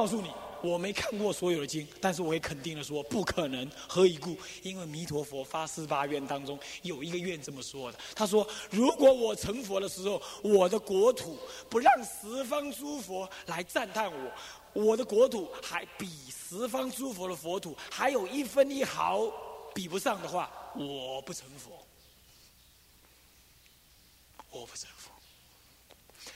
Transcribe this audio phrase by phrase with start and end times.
[0.00, 0.30] 告诉你，
[0.62, 3.70] 我没看过所有的经，但是我也肯定的说，不可能。
[3.86, 4.34] 何以故？
[4.62, 7.98] 因为弥陀佛发四八愿当中有一个愿这么说的。
[8.16, 14.32] 他说：如果我成佛的时候，我的国土不让十方诸佛来赞叹我，
[14.72, 19.30] 我的国土还比十方诸佛的佛土还有一分一毫
[19.74, 21.72] 比不上的话，我不成佛。
[24.50, 24.88] 我不成。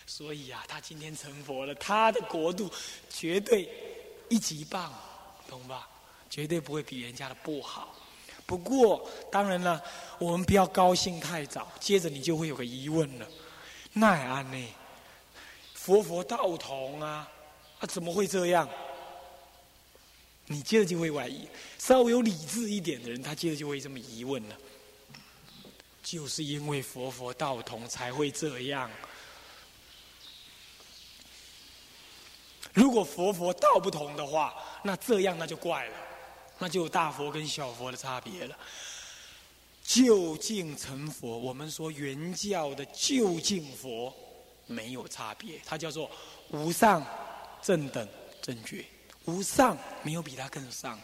[0.06, 2.70] 所以啊，他今天成佛了，他的国度
[3.08, 3.68] 绝对
[4.28, 4.92] 一级棒，
[5.48, 5.88] 懂吧？
[6.28, 7.94] 绝对不会比人家的不好。
[8.46, 9.82] 不过，当然了，
[10.18, 11.72] 我们不要高兴太早。
[11.80, 13.26] 接着你就会有个疑问了：
[13.92, 14.68] 奈安呢？
[15.72, 17.30] 佛佛道同啊，
[17.78, 18.68] 啊怎么会这样？
[20.46, 21.48] 你接着就会怀疑。
[21.78, 24.56] 稍微有理智一点的人，他接着就会这么疑问了。
[26.02, 28.90] 就是因为佛佛道同才会这样。
[32.74, 34.52] 如果佛佛道不同的话，
[34.82, 35.96] 那这样那就怪了，
[36.58, 38.58] 那就有大佛跟小佛的差别了。
[39.84, 44.12] 究竟成佛，我们说原教的究竟佛
[44.66, 46.10] 没有差别，它叫做
[46.50, 47.04] 无上
[47.62, 48.08] 正等
[48.42, 48.84] 正觉，
[49.26, 50.98] 无上没有比它更上。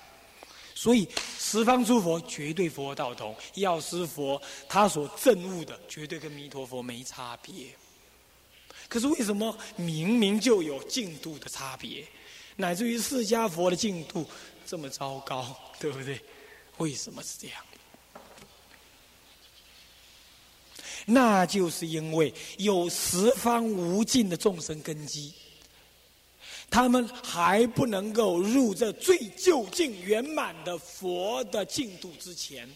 [0.74, 1.06] 所以
[1.38, 7.66] 十方诸佛绝对佛道同，药师佛他所证悟的绝对跟弥陀佛没差别。
[8.90, 12.04] 可是为什么明明就有进度的差别，
[12.56, 14.26] 乃至于释迦佛的进度
[14.66, 16.20] 这么糟糕，对不对？
[16.78, 17.64] 为什么是这样？
[21.06, 25.32] 那就是因为有十方无尽的众生根基，
[26.70, 32.68] 他们还不能够入这最究竟圆满的佛的净土之前。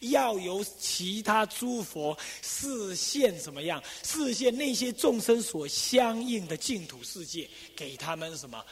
[0.00, 3.80] 要由其他诸佛视现什么样？
[4.02, 8.64] 视现那些众生所相应的净土世界，给他们什么？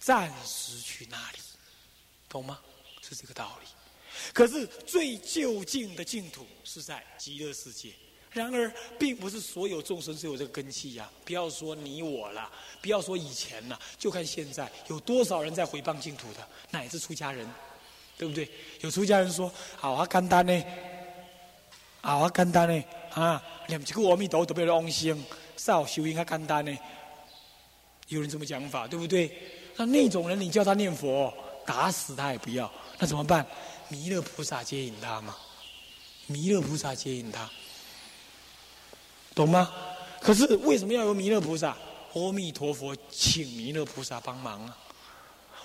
[0.00, 1.38] 暂时去那里，
[2.28, 2.58] 懂吗？
[3.08, 3.68] 是这个道理。
[4.32, 7.92] 可是最究竟的净土是在极乐世界。
[8.32, 11.10] 然而，并不是所有众生都有这个根器呀。
[11.24, 12.50] 不要说你我了，
[12.80, 17.46] 不要说以前了，就看现在有多少人在回谤净土的，乃至出家人。
[18.18, 18.48] 对不对？
[18.82, 20.64] 有出家人说：“好啊，简单呢，
[22.02, 22.84] 好啊，简单呢，
[23.14, 25.24] 啊，念一句阿弥陀佛都被往生，
[25.56, 26.78] 少修应该简单呢。”
[28.08, 29.32] 有人这么讲法，对不对？
[29.76, 31.32] 那那种人，你叫他念佛，
[31.66, 32.70] 打死他也不要。
[32.98, 33.44] 那怎么办？
[33.88, 35.36] 弥勒菩萨接引他嘛，
[36.26, 37.50] 弥勒菩萨接引他，
[39.34, 39.70] 懂吗？
[40.20, 41.76] 可是为什么要有弥勒菩萨？
[42.14, 44.78] 阿弥陀佛，请弥勒菩萨帮忙啊！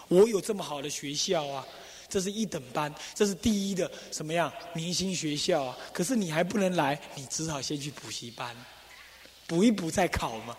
[0.08, 1.66] 我有这么好的学校啊！
[2.08, 5.78] 这是一等班，这是第一的什么样明星学校啊？
[5.92, 8.56] 可是你还不能来，你只好先去补习班，
[9.46, 10.56] 补一补再考嘛，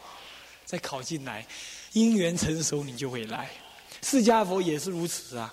[0.67, 1.47] 再考进来，
[1.95, 3.49] 因缘成熟你就会来。
[4.03, 5.53] 释迦佛也是如此啊，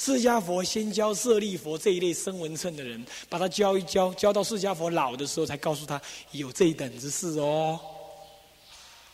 [0.00, 6.00] 释迦佛先教舍利佛这一类声闻乘的人，把他教一教，教到释迦佛老的时候，才告诉他
[6.30, 7.78] 有这一等之事哦，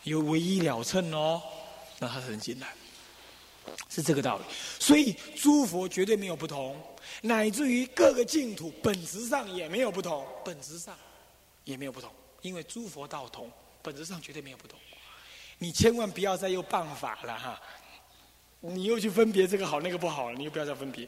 [0.03, 1.41] 有唯一了称哦，
[1.99, 2.73] 那他才能进来。
[3.89, 4.45] 是这个道理，
[4.79, 6.81] 所以诸佛绝对没有不同，
[7.21, 10.95] 乃至于各个净土本质上也没有不同，本质上
[11.65, 12.09] 也没有不同，
[12.41, 14.79] 因为诸佛道同，本质上绝对没有不同。
[15.57, 17.61] 你千万不要再用办法了哈，
[18.61, 21.07] 你又去分别这个好那个不好了，你又不要再分别。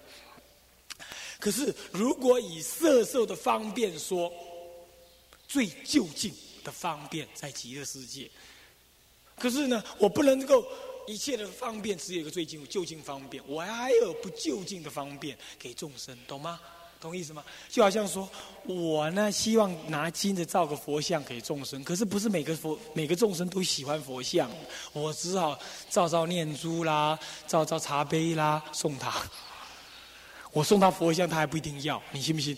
[1.40, 4.32] 可是如果以色受的方便说，
[5.48, 6.34] 最就近
[6.64, 8.30] 的方便在极乐世界，
[9.38, 10.66] 可是呢，我不能够。
[11.08, 16.62] 一切的方便只有一个最近就近方便，我还有不就近的方便给众生，懂吗？
[17.00, 17.42] 懂意思吗？
[17.70, 18.30] 就好像说，
[18.66, 24.52] 我呢希望拿金子造个佛像给众生，可是不是每个佛每个众生都喜欢佛像，
[24.92, 25.58] 我只好
[25.90, 27.18] 造造念珠啦，
[27.48, 29.14] 造造茶杯啦送他。
[30.52, 32.58] 我送他佛像，他还不一定要，你信不信？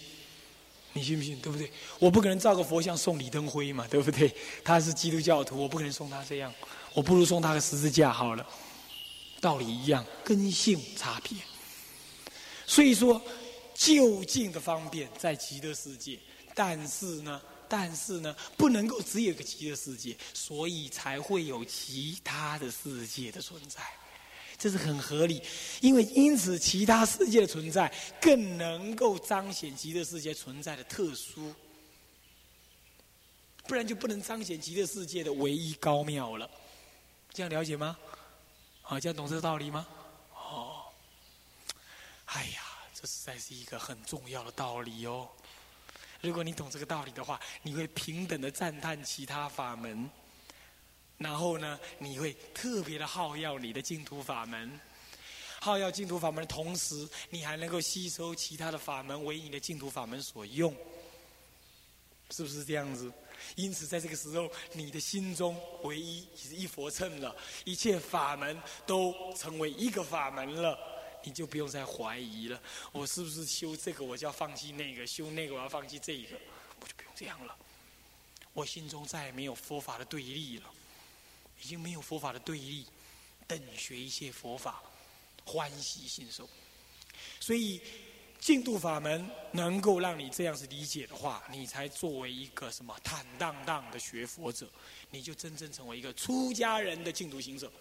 [0.94, 1.40] 你信不信？
[1.40, 1.72] 对不对？
[2.00, 4.34] 我不可能造个佛像送李登辉嘛，对不对？
[4.64, 6.52] 他是基督教徒，我不可能送他这样。
[6.94, 8.46] 我不如送他个十字架好了，
[9.40, 11.38] 道理一样，根性差别。
[12.66, 13.22] 所以说，
[13.82, 16.20] 就近的方便在极乐世界，
[16.54, 23.82] 但是呢，但是呢，不能够只有个极乐世界，所以才会有其他的世界的存在，
[24.56, 25.42] 这是很合理。
[25.80, 27.92] 因为因此，其他世界的存在
[28.22, 31.52] 更能够彰显极乐世界存在的特殊，
[33.64, 36.48] 不然就不能彰显极乐世界的唯一高妙了。
[37.34, 37.98] 这样了解吗？
[38.84, 39.88] 啊，这样懂这个道理吗？
[40.36, 40.84] 哦，
[42.26, 42.62] 哎呀，
[43.02, 45.28] 这实在是一个很重要的道理哦。
[46.22, 50.08] 如果你懂这个道理的话，你会平等的赞叹其他法门，
[51.18, 54.80] 然后呢，你会特别的好要你的净土法门，
[55.60, 60.72] 好要净土法门的同时，你还能够吸收其他的法门为你的净土法门所用，
[62.30, 63.12] 是不是这样子？
[63.56, 70.78] 因此，在这个时候，你的心中唯一是一佛称了，一切法门都成为一个法门了，
[71.24, 72.62] 你就不用再怀疑了。
[72.92, 76.38] 我是不是修这个，我就要放弃那个；修那个，我要放弃这一个，
[76.80, 77.56] 我就不用这样了。
[78.54, 80.66] 我心中再也没有佛法的对立了，
[81.62, 82.86] 已经没有佛法的对立，
[83.48, 84.82] 等学一切佛法，
[85.46, 86.50] 欢喜信受。
[87.40, 87.82] 所以。
[88.42, 94.68] 净土法门能够让你这样子理解的话，你才作为一个什么坦荡荡的学佛者，
[95.12, 97.72] 你就真正成为一个出家人的净土行者。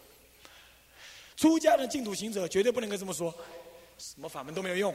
[1.41, 3.35] 出家的净土行者绝对不能够这么说，
[3.97, 4.95] 什么法门都没有用，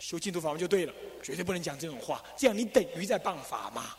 [0.00, 0.92] 修净土法门就对了，
[1.22, 2.20] 绝对不能讲这种话。
[2.36, 3.94] 这样你等于在谤法嘛，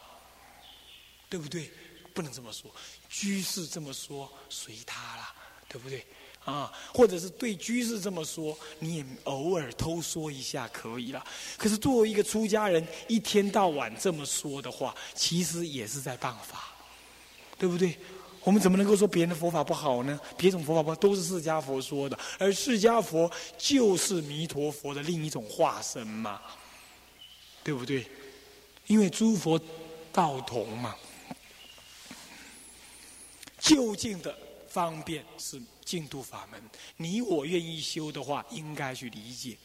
[1.29, 1.71] 对不对？
[2.13, 2.69] 不能这么说，
[3.07, 5.33] 居士这么说随他啦，
[5.69, 6.05] 对不对？
[6.43, 11.25] 啊，或者是对居士这么说，你也偶尔偷说一下可以了。
[11.57, 16.73] 可是作为一个出家人，一天到晚这么说的话，其实也是在谤法，
[17.57, 17.97] 对不对？
[18.49, 20.19] 我们怎么能够说别人的佛法不好呢？
[20.35, 26.41] 别种佛法不好，都是释迦佛说的，而释迦佛就是弥陀佛的另一种化身嘛，
[27.63, 28.07] 对不对？
[28.87, 29.61] 因为诸佛
[30.11, 30.95] 道同嘛，
[33.59, 34.35] 究竟的
[34.67, 35.61] 方便是。
[35.85, 36.61] 净土法门，
[36.97, 39.57] 你我愿意修的话，应该去理解。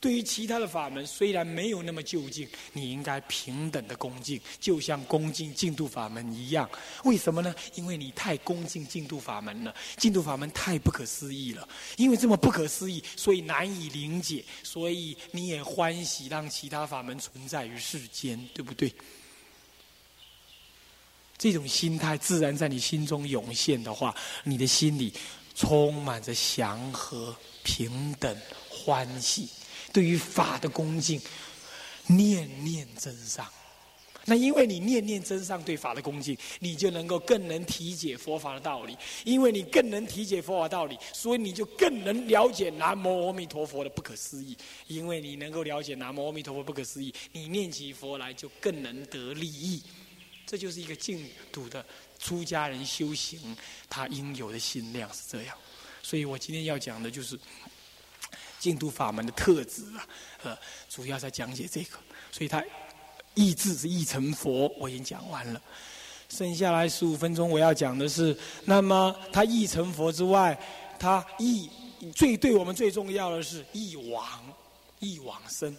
[0.00, 6.70] 对于其他的法门，虽然没有那么就近，你应该平等的恭敬，就像恭敬净土法门一样。
[7.04, 7.54] 为什么呢？
[7.74, 11.68] 因为你太恭敬净土法门了，净土法门太不可思议了。
[11.96, 18.94] 因为这么不可思议，所以难以理解，所以你也欢喜让其他法门存在于世间，对不对？
[21.36, 24.14] 这种心态自然在你心中涌现的话，
[24.44, 25.12] 你的心里。
[25.60, 27.34] 充满着祥和、
[27.64, 28.40] 平等、
[28.70, 29.48] 欢喜，
[29.92, 31.20] 对于法的恭敬，
[32.06, 33.46] 念念真上。
[34.24, 38.96] 那因为你念念真上对法的恭敬，你就能够更能体解佛法的道理。
[39.24, 44.56] 因为你更能体解佛法道理，所以你就更能了解南无阿弥陀佛的不可思议。
[44.86, 49.82] 因为你能够了解南无阿弥陀佛不可思议，你念起佛来就更能得利益。
[50.46, 51.84] 这就是一个净土的。
[52.18, 53.56] 出家人修行，
[53.88, 55.56] 他应有的心量是这样，
[56.02, 57.38] 所以我今天要讲的就是
[58.58, 60.06] 净土法门的特质啊，
[60.42, 60.58] 呃，
[60.88, 61.98] 主要在讲解这个。
[62.30, 62.62] 所以他
[63.34, 65.60] 意志是意成佛，我已经讲完了。
[66.28, 70.58] 剩下来十五分钟，我要讲的是，那么他意成佛之外，
[70.98, 71.70] 他意
[72.14, 74.26] 最对我们最重要的是意往，
[74.98, 75.76] 意往生。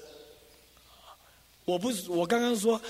[1.66, 2.82] 我不是我刚刚说。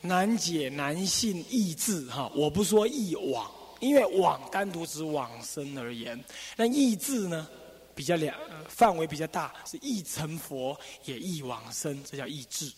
[0.00, 3.50] 难解难信意志哈，我不说意往，
[3.80, 6.24] 因为往单独指往生而言，
[6.56, 7.48] 那意志呢
[7.98, 8.32] 比较两
[8.68, 12.72] 范围比较大，是易成佛也易往生，这叫意志，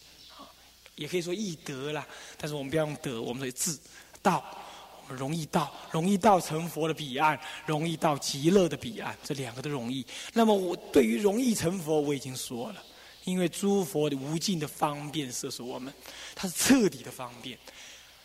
[0.95, 2.07] 也可以说易得啦。
[2.39, 3.79] 但是我们不要用得，我们说智
[4.23, 4.43] 道，
[5.03, 10.07] 我们容易到，容易到成佛的彼岸，容易到极乐的彼岸，这两个都容易。
[10.33, 12.83] 那么我对于容易成佛，我已经说了。
[13.25, 15.93] 因为诸佛的无尽的方便摄受我们，
[16.35, 17.59] 它是彻底的方便，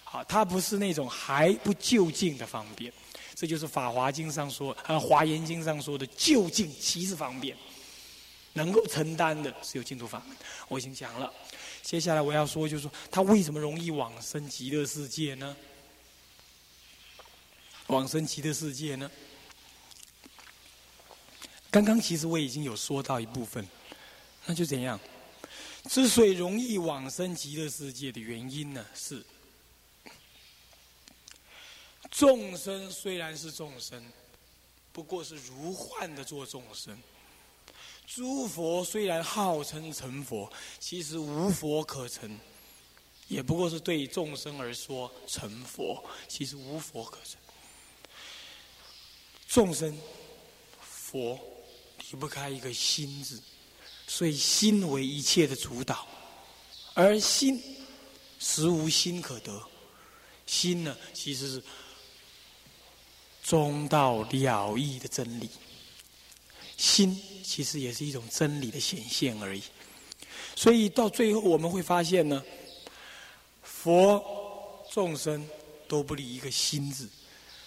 [0.05, 2.91] 好，它不是那种还不就近的方便，
[3.35, 7.55] 这就是《法华经》上说，呃，《华严经》上说的就近其实方便，
[8.53, 10.37] 能够承担的是有净土法门。
[10.69, 11.31] 我已经讲了，
[11.81, 15.55] 接下来我要说，就是说，他为什么容易往生极乐世界呢？
[17.87, 19.11] 往生极乐世界呢？
[21.69, 23.67] 刚刚其实我已经有说到一部分。
[24.45, 24.99] 那就怎样？
[25.89, 28.85] 之所以容易往生极乐世界的原因呢？
[28.95, 29.23] 是
[32.11, 34.03] 众生虽然是众生，
[34.91, 36.95] 不过是如幻的做众生；
[38.05, 42.39] 诸佛虽然号称成佛，其实无佛可成，
[43.27, 47.39] 也不过是对众生而说成佛，其实无佛可成。
[49.47, 49.97] 众生
[50.81, 51.39] 佛
[52.11, 53.41] 离不开一个心字。
[54.07, 56.07] 所以心为一切的主导，
[56.93, 57.59] 而心
[58.37, 59.59] 实无心可得。
[60.45, 61.63] 心呢，其实是
[63.45, 65.47] 中道了义的真理。
[66.75, 69.61] 心其实也是一种真理的显现而已。
[70.55, 72.43] 所以到最后我们会发现呢，
[73.61, 75.47] 佛众生
[75.87, 77.07] 都不离一个心字，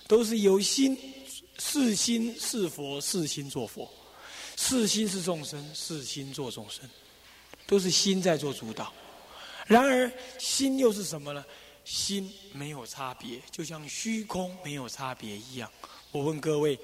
[0.09, 0.99] 都是有心
[1.59, 3.89] 是心是佛是心做佛。
[4.61, 6.83] 是心是众生，是心做众生，
[7.65, 8.93] 都是心在做主导。
[9.69, 11.45] 然而，心又是什么呢？
[11.89, 15.71] 心没有差别，就像虚空没有差别一样。
[16.13, 16.79] 我问各位，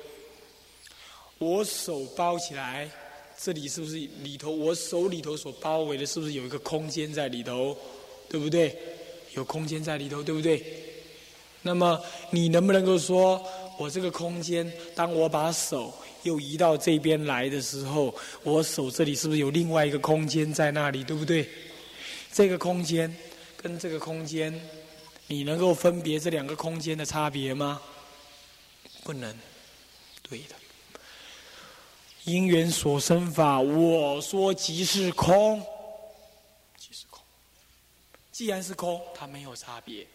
[1.36, 2.90] 我手包起来，
[3.38, 4.50] 这里是不是里头？
[4.50, 7.76] 我手里头所包围的，是不是有一个空间在里头？
[8.30, 8.74] 对不对？
[9.34, 10.64] 有空间在里头，对不对？
[11.60, 13.46] 那么你能不能够说，
[13.78, 15.92] 我这个空间，当我把手
[16.22, 21.04] 又移到这边来的时候，我手这里是不是有另外一个空间在那里？
[21.04, 21.46] 对不对？
[22.32, 23.14] 这个空间
[23.54, 24.58] 跟这个空间，
[25.26, 27.80] 你能够分别这两个空间的差别吗？
[29.02, 29.36] 不能，
[30.22, 30.54] 对的。
[32.24, 35.60] 因缘所生法，我说即是空，
[36.78, 37.22] 即是空。
[38.32, 40.06] 既然是空，它没有差别。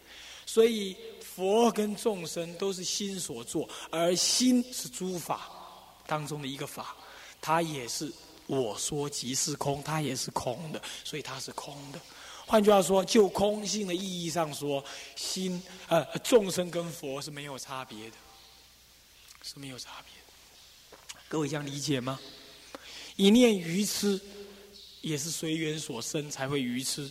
[0.46, 5.52] 所以佛跟众生都是心所作，而心是诸法
[6.08, 6.96] 当中的一个法，
[7.42, 8.12] 它也是。
[8.48, 12.00] 我说即是空，它也是空的，所以它是空的。
[12.50, 14.84] 换句话说，就空性的意义上说，
[15.16, 18.16] 心呃众生跟佛是没有差别的，
[19.44, 20.92] 是没有差别。
[21.28, 22.20] 各位这样理解吗？
[23.18, 24.20] 一念愚痴，
[25.02, 27.08] 也是随缘所生才会愚痴，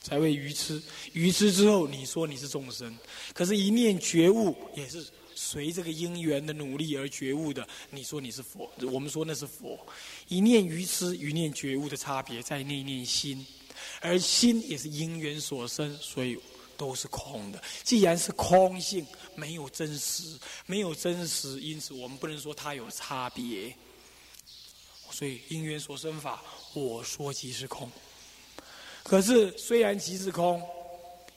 [0.00, 0.82] 才会愚痴。
[1.12, 2.98] 愚痴之后，你说你是众生，
[3.32, 5.06] 可是，一念觉悟也是。
[5.34, 9.78] 随这个因缘的努力而觉悟的，你说你是佛，我们说那是佛。
[10.28, 13.44] 一念愚痴，一念觉悟的差别在那念心，
[14.00, 16.38] 而心也是因缘所生，所以
[16.76, 17.62] 都是空的。
[17.82, 23.74] 既然是空性，没有真实，没有真实，因此我们不能说它有差别。
[25.10, 26.42] 所以因缘所生法，
[26.74, 27.90] 我说即是空。
[29.02, 30.62] 可是虽然即是空。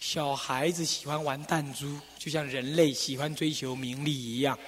[0.00, 4.58] 小孩子喜欢玩弹珠，就像人类喜欢追求名利一样。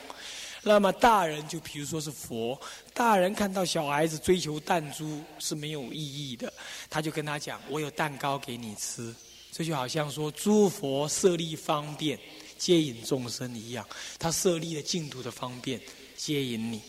[0.63, 2.61] 那么大人就比如说是佛，
[2.93, 6.53] 大人看到小孩子追求弹珠是没有意义的，
[6.91, 9.15] 他就跟他讲：“我有蛋糕给你吃。”
[9.53, 12.19] 这就好像说诸佛设立方便。
[12.59, 15.81] 接引众生一样，他设立了净土的方便，
[16.15, 16.83] 接引你，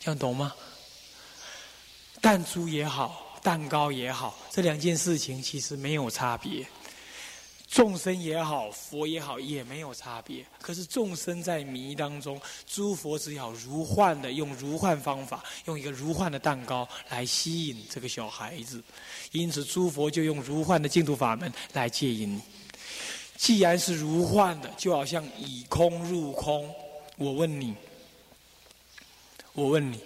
[0.00, 0.52] 这样懂吗？
[2.20, 6.66] 弹珠也好，蛋糕也好，这两件事情其实没有差别。
[7.74, 10.46] 众生也好，佛也好，也没有差别。
[10.60, 18.80] 可是众生在迷当中，诸佛只好如幻的用如幻方法，用一个如幻的蛋糕来吸引这个小孩子。
[19.32, 22.40] 因此，诸佛就用如幻的净土法门来接引你。
[23.36, 26.72] 既然是如幻的，就好像以空入空。
[27.16, 27.74] 我问你，
[29.52, 29.98] 我问你，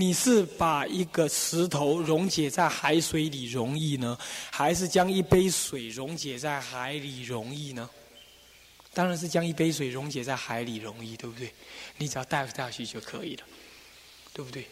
[0.00, 4.16] 你是把一个石头溶解在海水里容易呢，
[4.50, 7.88] 还是将一杯水溶解在海里容易呢？
[8.94, 11.52] 当然是将一杯水溶解在海里容易，对不对？
[11.98, 13.44] 你只要倒下去就可以了，
[14.32, 14.66] 对不对？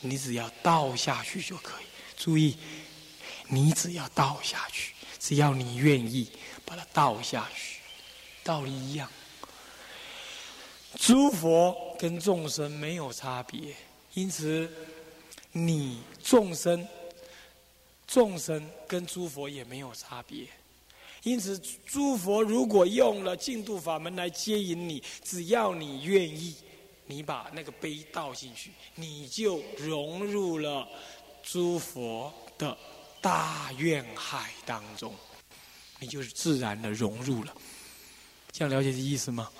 [0.00, 1.84] 你只要倒下去就可以。
[2.16, 2.56] 注意，
[3.48, 6.26] 你只要倒下去，只要你愿意。
[6.64, 7.80] 把它倒下去，
[8.44, 9.10] 道理一样。
[10.96, 13.74] 诸佛跟众生没有差别，
[14.14, 14.70] 因此
[15.52, 16.86] 你众生，
[18.06, 20.46] 众生跟诸佛也没有差别。
[21.22, 26.54] 因此，诸佛如果用了净土法门来接引你，只要你愿意，
[27.06, 30.88] 你把那个杯倒进去，你就融入了
[31.42, 32.74] 诸佛的
[33.20, 35.14] 大愿海当中。
[35.98, 37.54] 你就是自然的融入了，
[38.50, 39.50] 这样了解这意思吗？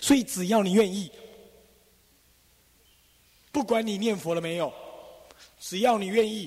[0.00, 1.08] 所以只要你愿意，
[3.56, 4.70] 不管你念佛了没有，
[5.58, 6.46] 只要你愿意，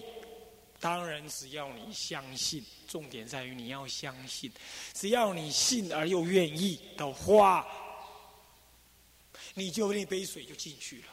[0.79, 4.51] 当然只要你相信，重点在于你要相信。
[4.93, 7.65] 只要你信而又愿意的话，
[9.55, 11.05] 你就那杯水就进去了。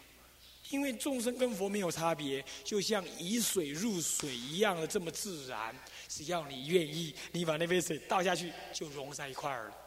[0.68, 5.74] 因为众生跟佛没有差别，就像以水入水一样的这么自然。
[6.08, 9.85] 只要你愿意，你把那杯水倒下去，就融在一块儿了。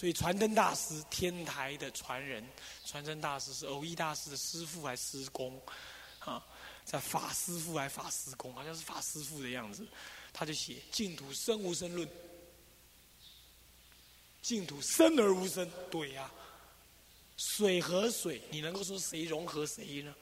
[0.00, 2.42] 所以传灯大师，天台的传人，
[2.86, 5.60] 传灯大师是偶一大师的师父还是师公？
[6.20, 6.42] 啊，
[6.86, 9.86] 在法师父还是法师公，好像是法师父的样子。
[10.32, 12.08] 他就写《净土生无生论》，
[14.40, 16.30] 净土生而无生，对呀。
[17.36, 20.14] 水和水，你能够说谁融合谁呢？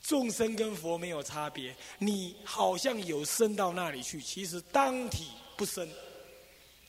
[0.00, 5.88] 众生跟佛没有差别，你好像有生到那里去，其实当体不生，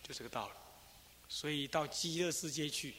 [0.04, 0.54] 就这个道理。
[1.28, 2.94] 所以到极乐世界去，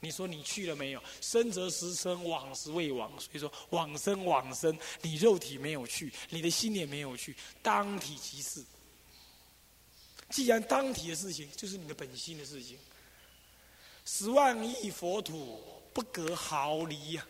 [0.00, 1.02] 你说你去了没有？
[1.20, 3.10] 生则时生，往时未往。
[3.20, 8.64] 所以说往生往生，你肉体没有去，你的心也没有去，当体即是。
[10.30, 12.78] 既然当体的事情就是你的本心的事情，
[14.04, 15.62] 十万亿佛土
[15.92, 17.26] 不隔毫厘呀，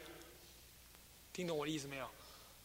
[1.33, 2.09] 听懂我的意思没有？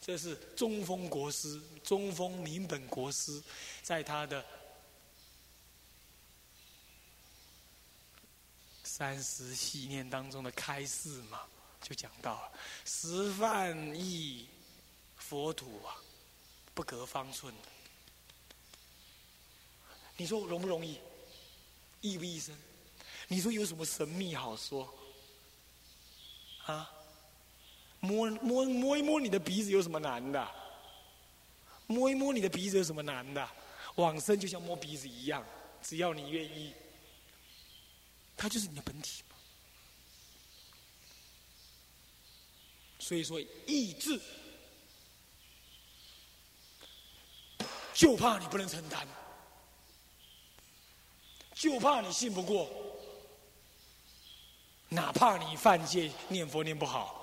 [0.00, 3.42] 这是中峰国师、中峰明本国师
[3.82, 4.44] 在他的
[8.98, 11.42] 三十系念当中的开示嘛，
[11.80, 12.52] 就讲到了
[12.84, 14.48] 十万亿
[15.14, 15.94] 佛土啊，
[16.74, 17.54] 不隔方寸。
[20.16, 20.98] 你说容不容易？
[22.00, 22.52] 易不易生？
[23.28, 24.92] 你说有什么神秘好说？
[26.66, 26.90] 啊？
[28.00, 30.48] 摸摸摸一摸你的鼻子有什么难的？
[31.86, 33.48] 摸一摸你的鼻子有什么难的？
[33.94, 35.46] 往生就像摸鼻子一样，
[35.80, 36.74] 只要你愿意，
[38.38, 39.22] 它就是你的本体。
[42.98, 44.20] 所以说意志，
[47.92, 49.06] 就怕你不能承担，
[51.54, 52.70] 就怕你信不过，
[54.88, 57.16] 哪怕你犯戒念佛念不好。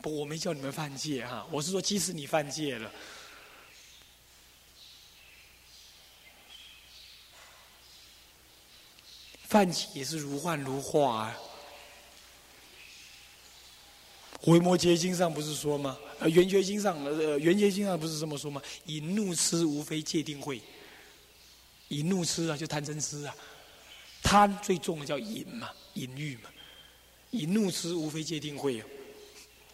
[0.00, 2.92] 不，我没叫你们犯戒哈，我是说，即使你犯戒了，
[9.48, 11.38] 泛起也是如幻如化啊。
[14.52, 15.98] 《维摩诘经》上不是说吗？
[16.20, 18.60] 呃，《圆觉经》上，呃，《圆觉经》上不是这么说吗？
[18.84, 20.60] 以怒痴无非界定慧，
[21.88, 23.34] 以怒痴啊，就贪嗔痴啊，
[24.22, 26.50] 贪最重的叫淫嘛，淫欲嘛，
[27.30, 28.86] 以怒痴无非界定慧啊。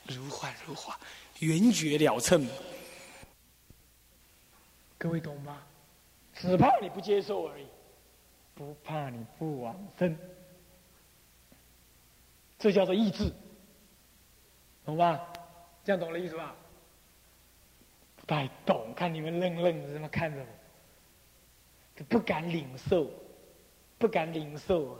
[0.07, 0.99] 如幻如化，
[1.41, 2.47] 圆觉了称。
[4.97, 5.61] 各位懂吗？
[6.41, 7.67] 只怕你不接受而已，
[8.55, 10.17] 不怕你不往生。
[12.59, 13.31] 这叫做意志，
[14.85, 15.21] 懂吧？
[15.85, 16.55] 这样懂了意思吧？
[18.17, 23.11] 不太懂，看你们愣愣的这么看着我，不敢领受，
[23.99, 24.99] 不敢领受啊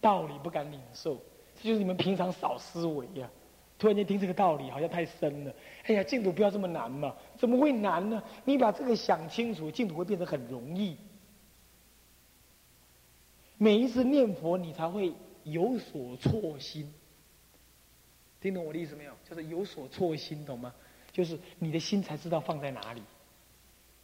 [0.00, 1.20] 道理，不敢领受，
[1.54, 3.30] 这就是你们平常少思维呀。
[3.78, 5.54] 突然间听这个道理，好像太深了。
[5.84, 7.14] 哎呀，净土不要这么难嘛？
[7.36, 8.20] 怎么会难呢？
[8.44, 10.96] 你把这个想清楚，净土会变得很容易。
[13.64, 16.92] 每一次念佛，你才会有所错心。
[18.38, 19.12] 听懂我的意思没有？
[19.26, 20.74] 就是有所错心，懂吗？
[21.10, 23.02] 就是你的心才知道放在哪里。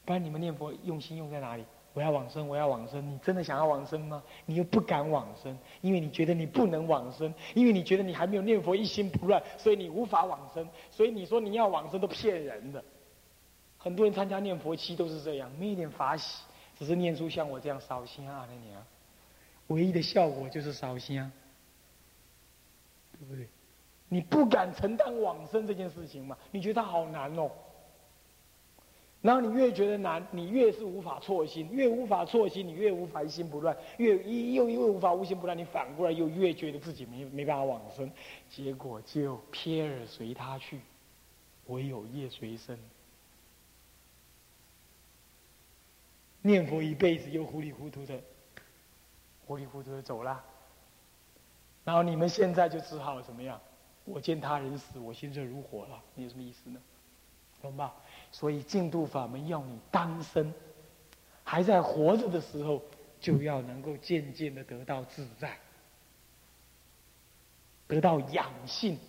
[0.06, 1.64] 不然你们念佛用心用在哪里？
[1.92, 3.06] 我要往生，我要往生。
[3.06, 4.22] 你真的想要往生吗？
[4.46, 10.66] 你又不敢往生，因为你觉得你不能往生，因为你觉得你还没有念佛一心不乱，所以你无法往生。
[10.90, 12.82] 所以你说你要往生都骗人的。
[13.76, 16.44] 很多人参加念佛期都是这样，没一点法喜，
[16.78, 18.78] 只是念出像我这样烧心啊那年，
[19.70, 21.30] 唯一的效果就是烧香，
[23.12, 23.48] 对不对？
[24.08, 26.36] 你不敢承担往生这件事情嘛？
[26.50, 27.48] 你觉得它好难哦。
[29.22, 38.10] 然后你越觉得难，你越是无法错心，越无法错心，你越无法一心不乱，越一又因为无法无心不乱，你反过来又越觉得自己没没办法往生，
[38.48, 40.80] 结果就撇而随他去，
[41.66, 42.78] 唯有业随身。
[46.42, 48.18] 念佛一辈子又糊里糊涂的，
[49.50, 50.40] 糊里糊涂的走了，
[51.82, 53.60] 然后你们现在就只好怎么样？
[54.04, 56.80] 我见他人死，我心热如火了，你有什么意思呢？
[57.60, 57.92] 懂吧？
[58.30, 60.54] 所以净土法门要你当生，
[61.42, 62.80] 还在活着的时候，
[63.18, 65.58] 就要能够渐渐的得到自在，
[67.88, 69.00] 得到养性，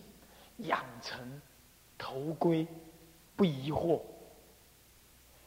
[0.58, 1.40] 养成
[2.00, 2.66] 头归，
[3.36, 4.02] 不疑惑。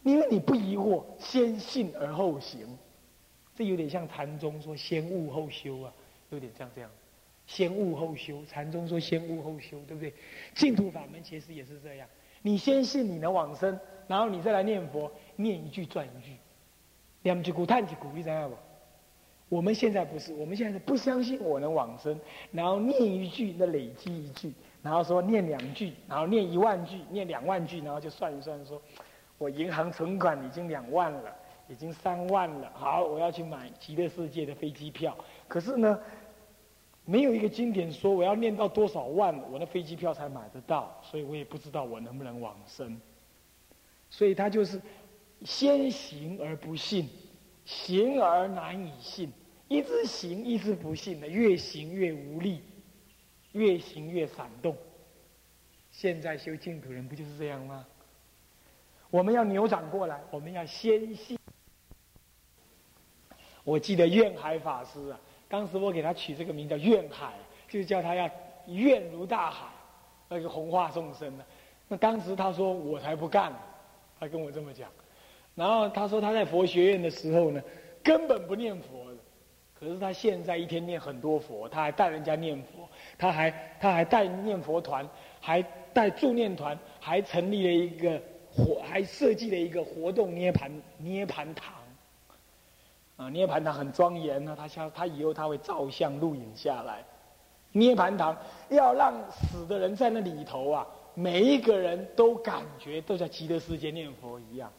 [0.04, 2.78] 因为你不疑惑，先信而后行，
[3.56, 5.92] 这有点像禅宗说先悟后修啊，
[6.30, 6.90] 有点像这样，
[7.46, 8.44] 先悟后修。
[8.46, 10.12] 禅宗说先悟后修，对不对？
[10.54, 12.08] 净土法门其实也是这样。
[12.42, 16.36] 你先信你能往生，然后你再来念佛，念一句赚一句，
[17.22, 18.56] 两句鼓叹几鼓，你知道不？
[19.48, 22.18] 我们现在不是，我们现在是不相信我能往生，
[22.50, 28.82] 然后念一句，那累积一句，然后说念两句，然后念一万句，念两万句，然后就算一算，说
[29.38, 31.36] 我银行存款已经两万了，
[31.68, 35.16] 已经三万了，好，我要去买极乐世界的飞机票，
[35.48, 35.98] 可是呢？
[37.06, 42.98] 没有一个经典说我要念到多少万，我的飞机票才买得到，所以我也不知道我能不能往生。
[44.08, 44.80] 所以他就是
[45.44, 47.10] 先行而不信，
[47.66, 49.30] 行而难以信，
[49.68, 52.62] 一直行一直不信的，越行越无力，
[53.52, 54.74] 越行越闪动。
[55.90, 57.84] 现在修净土人不就是这样吗？
[59.10, 61.38] 我们要扭转过来，我们要先信。
[63.64, 67.32] 我记得愿海法师啊，当时我给他取这个名叫愿海，
[67.68, 68.30] 就叫他要
[68.66, 69.66] 愿如大海，
[70.28, 71.44] 那个弘化众生的。
[71.88, 73.52] 那当时他说我才不干，
[74.20, 74.88] 他跟我这么讲。
[75.54, 77.62] 然后他说他在佛学院的时候呢，
[78.02, 79.06] 根本不念佛。
[79.78, 85.06] 可是他现在一天念很多佛，他还带人家念佛，他还他还带念佛团，
[85.40, 85.60] 还
[85.92, 91.74] 带助念团，还成立了一个活，还设计了一个活动涅盘涅盘堂。
[93.16, 97.04] 啊，涅盘堂很庄严啊，他像他以后他会照相录影下来。
[97.72, 98.36] 涅盘堂
[98.68, 104.72] 要让死的人在那里头啊，每一个人都感觉都在极乐世界念佛一样。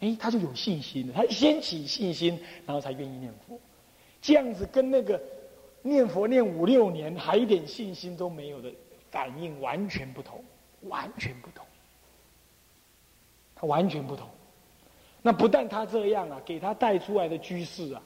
[0.00, 1.14] 哎，他就有信心了。
[1.14, 3.58] 他先起信心，然后才愿意念佛。
[4.20, 5.20] 这样子跟那个
[5.82, 8.72] 念佛念五六年还一点信心都没有的
[9.10, 10.44] 反应完全不同，
[10.82, 11.64] 完全不同。
[13.54, 14.28] 他完全不同。
[15.28, 18.00] 那不但他这样啊，给他带出来的居士啊，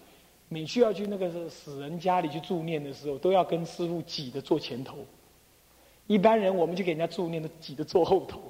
[0.49, 5.07] 每去要去那个死人家里去助念的时候，都要跟师傅挤着坐前头。
[6.09, 8.43] 一般人我们去给人家助念，都挤着坐后头。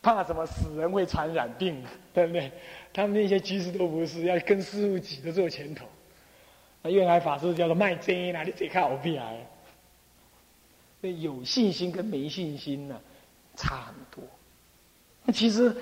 [0.00, 0.46] 怕什么？
[0.46, 1.82] 死人会传染病，
[2.14, 2.52] 对不对？
[2.92, 5.84] 他们那些居士都不是，要跟师傅挤着坐前头。
[6.82, 9.44] 那原来法师叫做卖真啊，你得看我必来。
[11.00, 13.00] 那有信心跟没信心呢，
[13.56, 14.22] 差很多。
[15.24, 15.76] 那其实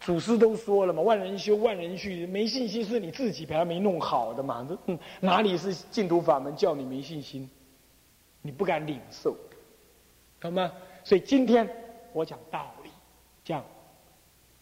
[0.00, 2.26] 祖师都说了嘛，万人修，万人去。
[2.26, 4.66] 没信心是你自己把它没弄好的嘛。
[4.68, 7.48] 这哪里是净土法门叫你没信心？
[8.42, 9.36] 你不敢领受，
[10.40, 10.72] 懂吗？
[11.04, 11.68] 所以今天
[12.12, 12.90] 我讲道理。
[13.42, 13.64] 讲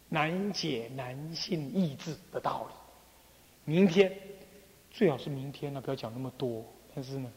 [0.07, 2.73] 难解难信意志的道理。
[3.71, 4.11] 明天
[4.89, 6.65] 最好是明天呢，不要讲那么多。
[6.95, 7.31] 但是呢，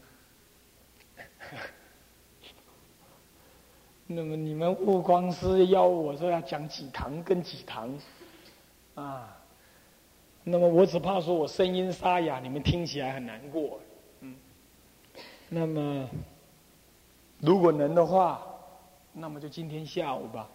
[4.14, 7.92] 那么你们悟光师要我说要讲几堂跟几堂
[8.94, 9.36] 啊？
[10.44, 13.78] 那么我只怕说我声音沙哑，你们听起来很难过。
[14.20, 14.34] 嗯，
[15.48, 16.08] 那么
[17.38, 18.42] 如果能的话，
[19.12, 20.48] 那么就今天下午吧。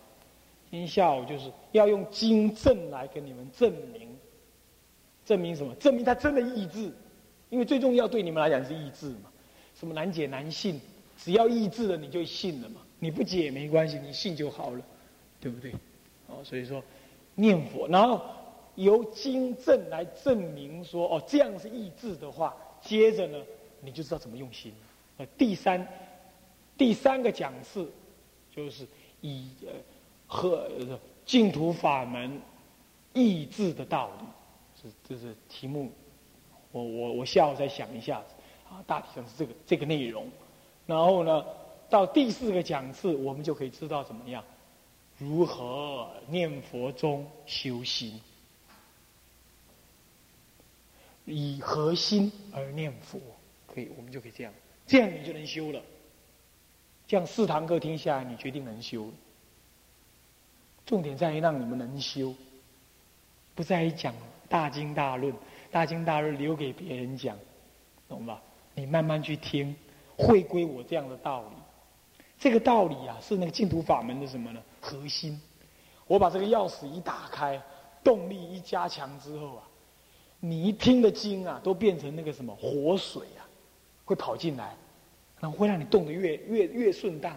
[0.70, 4.10] 今天下午就是要用经证来跟你们证明，
[5.26, 5.74] 证明什么？
[5.76, 6.92] 证明他真的意志，
[7.50, 9.32] 因为最重要对你们来讲是意志嘛。
[9.74, 10.82] 什么难解难信，
[11.18, 12.82] 只要意志了你就信了嘛。
[13.00, 14.82] 你不解没关系，你信就好了，
[15.40, 15.72] 对不对？
[16.28, 16.84] 哦，所以说
[17.36, 18.22] 念佛，然后
[18.76, 23.44] 由经证来证明说哦这样是意志的话，接着呢
[23.82, 24.74] 你就知道怎么用心。
[25.18, 25.88] 呃，第三
[26.78, 27.92] 第三个讲次
[28.56, 28.88] 就是
[29.22, 29.74] 以呃。
[30.30, 30.70] 和
[31.26, 32.38] 净土法门
[33.14, 34.26] 意志的道理，
[34.82, 35.90] 是这是题目。
[36.74, 38.36] 我我我下午再想一下子
[38.70, 40.30] 啊，大体上是这个这个内容。
[40.86, 41.46] 然后呢，
[41.90, 44.44] 到第四个讲次，我们就可以知道怎么样，
[45.18, 48.20] 如何念佛中修心，
[51.26, 53.20] 以核心而念佛，
[53.68, 54.54] 可以，我们就可以这样，
[54.86, 55.82] 这样你就能修了。
[57.08, 59.10] 这样四堂课听下来，你决定能修。
[60.86, 62.36] 重点在于让你们能修，
[63.56, 64.14] 不在于讲
[64.50, 65.34] 大经大论，
[65.72, 67.38] 大经大论留给别人讲，
[68.10, 68.42] 懂吧？
[68.76, 69.76] 你慢慢去听，
[70.18, 71.56] 会归我这样的道理。
[72.40, 74.62] 这个道理啊，是那个净土法门的什么呢？
[74.80, 75.40] 核心。
[76.06, 77.62] 我把这个钥匙一打开，
[78.04, 79.64] 动力一加强之后啊，
[80.40, 83.42] 你一听的经啊，都变成那个什么活水啊，
[84.06, 84.76] 会跑进来，
[85.40, 87.36] 然后会让你动得越越越顺当。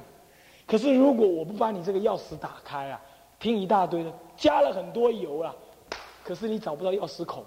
[0.67, 3.01] 可是如果我不把你这个钥匙打开啊，
[3.41, 5.57] 听一大堆的，加了很多油啊，
[6.23, 7.45] 可是你找不到钥匙孔，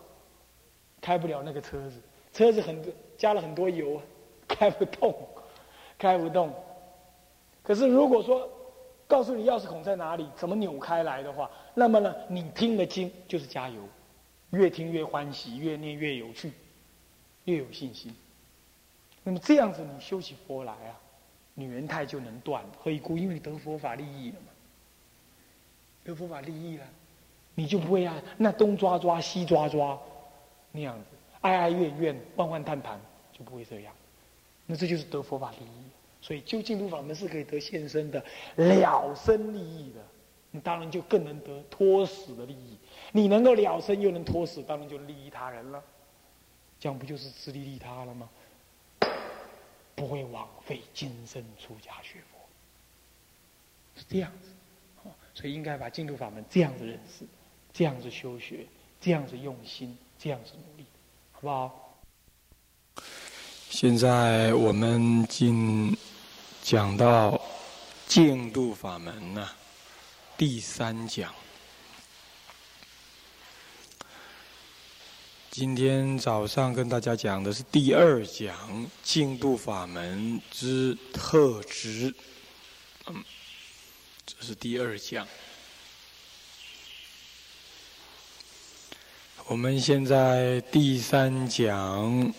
[0.99, 2.01] 开不了那个车子。
[2.33, 4.01] 车子很多加了很多油，
[4.47, 5.15] 开不动，
[5.99, 6.51] 开不动。
[7.63, 8.47] 可是如果说
[9.07, 13.81] 告诉你钥匙孔在哪里，怎么扭开来的话，那么呢，你听得经就是加油，
[14.51, 16.51] 越听越欢喜，越念越有趣，
[17.45, 18.13] 越有信心。
[19.23, 20.99] 那么这样子你修起佛来啊，
[21.53, 22.63] 女人态就能断。
[22.83, 23.17] 何以故？
[23.17, 24.47] 因为你得佛法利益了嘛。
[26.03, 26.85] 得佛法利益了，
[27.55, 29.97] 你就不会啊，那东抓抓西抓抓，
[30.73, 31.05] 那样子
[31.39, 32.99] 哀哀怨怨、万万叹叹，
[33.31, 33.93] 就不会这样。
[34.65, 35.92] 那这就是得佛法利益。
[36.23, 38.23] 所以究竟度法门是可以得现身的
[38.55, 39.99] 了生利益的，
[40.51, 42.77] 你当然就更能得脱死的利益。
[43.11, 45.83] 你能够了生又能脱死，当然就利益他人了。
[46.79, 48.29] 这样不就是自利利他了吗？
[49.95, 52.39] 不会枉费今生出家学佛，
[53.99, 55.11] 是这样子。
[55.33, 57.25] 所以应该把净土法门这样子认识，
[57.73, 58.65] 这样子修学，
[59.01, 59.97] 这样子用心。
[60.19, 60.85] 这样子努力，
[61.33, 61.97] 好不好？
[63.69, 65.93] 现在我们进
[66.63, 67.39] 讲到
[68.07, 69.49] 净度法门呢，
[70.37, 71.35] 第三讲。
[75.51, 82.15] 今天早上跟大家讲的是第二讲净度法门之特质，
[83.07, 83.21] 嗯，
[84.25, 85.27] 这是第二讲。
[89.47, 92.33] 我们现在第三讲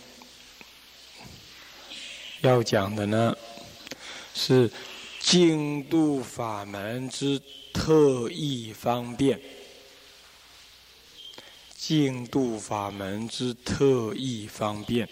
[2.41, 3.37] 要讲的呢，
[4.35, 4.71] 是
[5.21, 7.41] 净度法门之
[7.73, 9.41] 特异方便。
[11.77, 15.09] 净度法门之特异方便。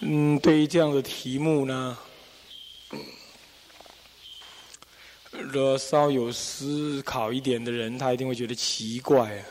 [0.00, 1.98] 嗯，对于这样的题目呢，
[5.30, 9.44] 若稍有思考一点的人，他一定会觉得奇怪啊。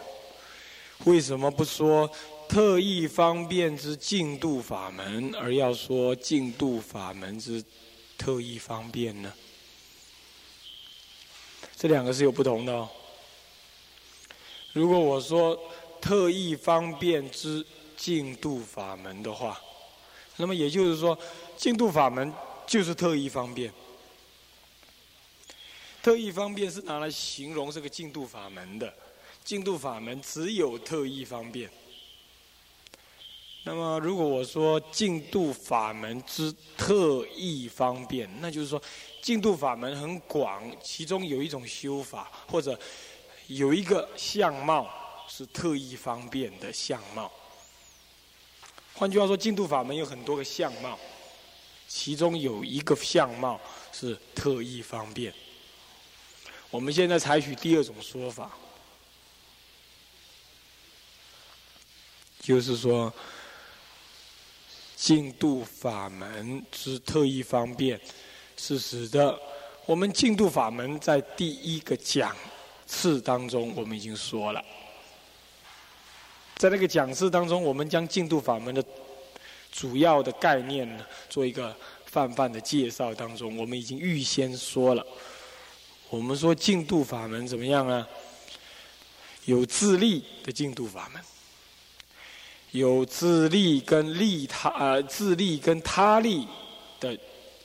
[1.06, 2.10] 为什么不说
[2.49, 7.63] 特异方便之净度法门，而要说净度法门之
[8.17, 9.31] 特异方便呢？
[11.75, 12.89] 这两个是有不同的哦。
[14.73, 15.57] 如果我说
[16.01, 17.63] 特异方便之
[17.95, 19.62] 净度法门的话，
[20.38, 21.15] 那么也就是说，
[21.55, 22.33] 净度法门
[22.65, 23.71] 就是特异方便。
[26.01, 28.91] 特异方便是拿来形容这个净度法门的，
[29.43, 31.69] 净度法门只有特异方便。
[33.63, 38.82] 那么如果我说净度法门之特异方便，那就是说
[39.22, 42.80] 净度法门很广，其中有一种修法或者。
[43.50, 44.88] 有一个相貌
[45.28, 47.32] 是特异方便的相貌。
[48.93, 51.00] 换句话说，净度法门有很多个相貌，
[51.88, 53.60] 其中有一个相貌
[53.91, 55.34] 是特异方便。
[56.69, 58.52] 我们现在采取第二种说法，
[62.39, 63.12] 就是说，
[64.99, 67.97] 净土法门之特异方便，
[68.57, 69.39] 是使得
[69.85, 72.35] 我们净土法门在第一个讲。
[72.85, 74.62] 次当中，我们已经说了，
[76.57, 78.83] 在那个讲次当中，我们将净土法门的
[79.71, 81.73] 主要的概念呢，做一个
[82.05, 83.13] 泛泛的介绍。
[83.13, 85.05] 当中，我们已经预先说了，
[86.09, 88.05] 我们说净土法门怎么样啊？
[89.45, 91.21] 有自立的净土法门，
[92.71, 96.47] 有自利跟利他呃自利跟他利
[96.99, 97.17] 的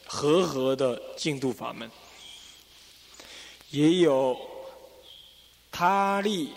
[0.07, 1.91] 和合的净土法门，
[3.71, 4.37] 也有。
[5.77, 6.51] 他利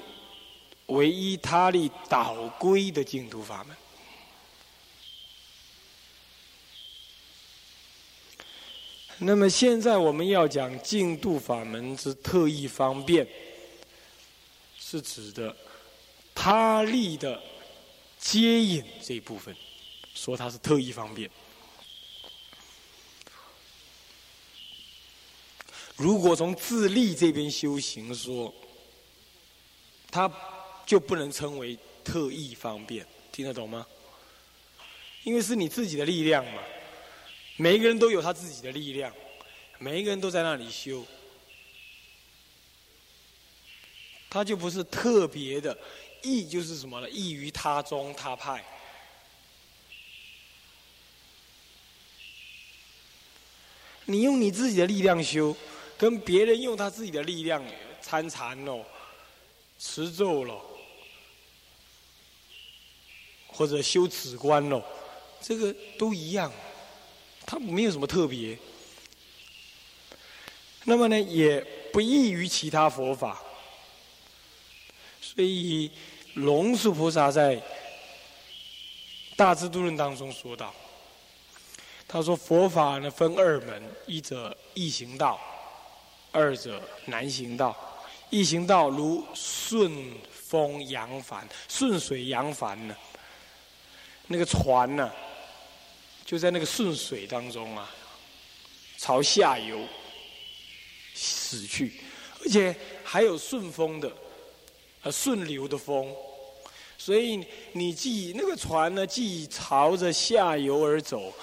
[0.86, 3.75] 唯一他利导归的净土法门。
[9.17, 13.27] 那么现在我们要讲净土法门之特异方便，
[14.79, 15.57] 是指的
[16.36, 17.41] 他利的
[18.19, 19.56] 接引这一部分，
[20.13, 21.30] 说它是特异方便。
[25.95, 28.53] 如果从自利这边修行说。
[30.10, 30.32] 它
[30.86, 33.86] 就不能称为特异方便，听得懂吗？
[35.23, 36.63] 因为是你自己的力量嘛，
[37.58, 39.13] 每一个人都有他自己的力量，
[39.77, 41.06] 每一个人都在那里修，
[44.30, 45.77] 他就不是特别的
[46.21, 47.10] 异，就是什么呢？
[47.10, 48.63] 异于他宗他派。
[54.06, 55.56] 你用你自己的力量修，
[55.97, 57.63] 跟别人用他自己的力量
[58.01, 58.86] 参禅喽。
[59.80, 60.60] 持咒喽，
[63.45, 64.84] 或者修止观喽，
[65.39, 66.51] 这个都一样，
[67.45, 68.58] 它没有什么特别。
[70.86, 71.60] 那么呢，也
[71.93, 73.43] 不异于其他佛法。
[75.35, 75.91] 所以
[76.35, 77.55] 龙树菩萨在
[79.35, 80.73] 《大智度论》当中说道
[82.07, 85.37] ：“他说佛法呢分二门，一者易行道，
[86.31, 87.75] 二者难行道。”
[88.29, 92.95] 易行道如顺风扬帆，顺水扬帆呢？
[94.27, 95.11] 那个船呢，
[96.25, 97.89] 就在那个顺水当中啊，
[98.97, 99.79] 朝下游
[101.13, 102.01] 驶去，
[102.43, 104.11] 而且还有顺风的，
[105.12, 106.13] 顺流的风，
[106.98, 111.34] 所以你既那个船呢，既朝着下游而走，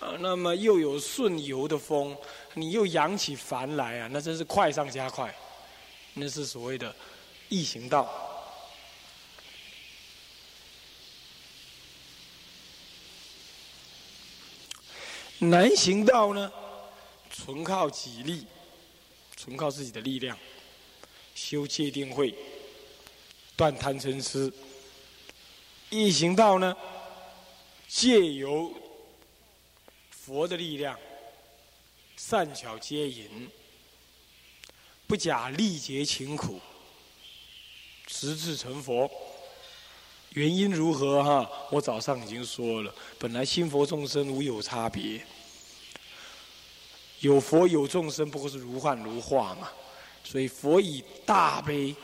[0.00, 2.16] 啊，那么又有顺游的风，
[2.54, 5.34] 你又扬起帆来啊，那真是快上加快。
[6.14, 6.94] 那是所谓的
[7.48, 8.06] 易行道，
[15.38, 16.52] 难行道呢，
[17.30, 18.46] 纯靠己力，
[19.34, 20.38] 纯靠自己的力量，
[21.34, 22.34] 修戒定慧，
[23.56, 24.52] 断贪嗔痴。
[25.90, 26.74] 一行道呢，
[27.86, 28.72] 借由
[30.10, 30.98] 佛的力量，
[32.16, 33.50] 善巧接引，
[35.06, 36.58] 不假历劫勤苦，
[38.06, 39.10] 直至成佛。
[40.30, 41.22] 原因如何？
[41.22, 45.22] 哈，我早上已经说了，本来心佛众生无有差别，
[47.20, 49.68] 有佛有众生，不过是如幻如化嘛。
[50.24, 51.94] 所以佛以大悲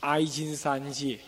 [0.00, 1.18] 哀金三界，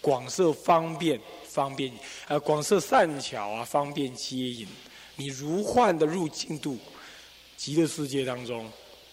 [0.00, 1.92] 广设方便方便，
[2.26, 4.66] 呃，广设善巧啊，方便接引。
[5.16, 6.78] 你如幻的入净度
[7.56, 8.70] 极乐世界当中，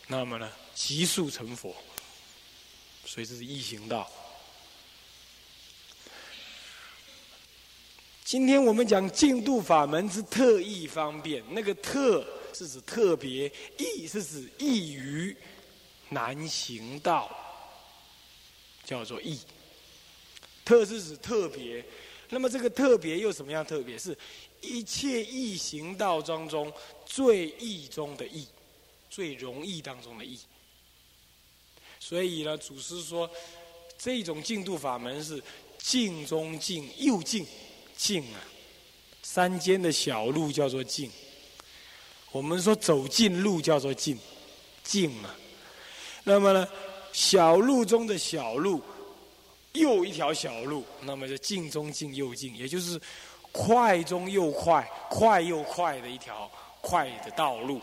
[0.07, 1.75] 那么呢，急速成佛。
[3.05, 4.09] 所以这是易行道。
[8.23, 15.35] 今天我们讲净度法门之特异方便，那个特是指特别，异是指异于
[16.09, 17.29] 难行道，
[18.85, 19.37] 叫做异。
[20.63, 21.83] 特是指特别，
[22.29, 23.97] 那么这个特别又什么样特别？
[23.97, 24.17] 是
[24.61, 26.71] 一切异行道当中
[27.05, 28.47] 最易中的易，
[29.09, 30.39] 最容易当中的易。
[31.99, 33.29] 所以呢，祖师说，
[33.97, 35.41] 这种净度法门是
[35.77, 37.45] 静中静又静。
[37.97, 38.41] 静啊，
[39.23, 41.09] 山间的小路叫做静。
[42.31, 44.19] 我们说走近路叫做静，
[44.83, 45.33] 静啊。
[46.25, 46.67] 那么呢，
[47.15, 48.81] 小路中的小路，
[49.71, 52.99] 又一条小路，那么就进中进又进，也就是
[53.53, 56.51] 快中又快，快又快的一条
[56.81, 57.79] 快的道路。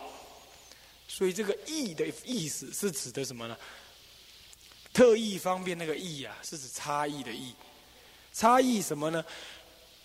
[1.08, 3.56] 所以这个“义”的意思是指的什么呢？
[4.92, 7.54] 特意方便那个“义”啊，是指差异的“异”。
[8.34, 9.24] 差异什么呢？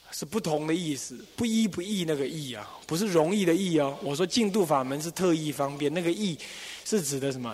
[0.09, 3.97] 是不同的意思，不依不异那个异啊，不是容易的易哦。
[4.01, 6.37] 我说净度法门是特意方便，那个异
[6.85, 7.53] 是指的什么？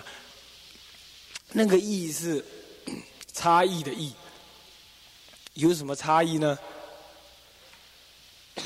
[1.56, 2.44] 那个异是
[3.32, 4.12] 差异的异，
[5.54, 6.58] 有什么差异呢？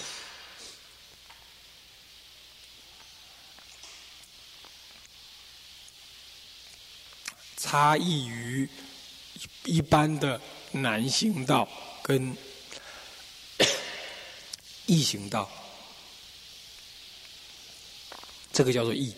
[7.59, 8.66] 差异于
[9.64, 10.40] 一般的
[10.72, 11.68] 男行道
[12.03, 12.35] 跟。
[14.87, 15.51] 异行道，
[18.51, 19.14] 这个叫做异。